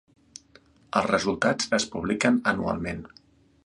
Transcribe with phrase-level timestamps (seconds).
[1.01, 3.09] Els resultats es publiquen anualment.